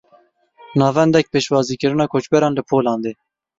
Navendek 0.81 1.25
pêşwazîkirina 1.31 2.05
koçberan 2.13 2.53
li 2.57 2.63
Polandê. 2.69 3.11